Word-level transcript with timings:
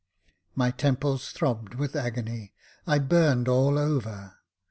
My 0.55 0.71
temples 0.71 1.29
throbbed 1.29 1.75
with 1.75 1.95
agony— 1.95 2.53
I 2.87 2.97
burned 2.97 3.47
all 3.47 3.77
over. 3.77 4.37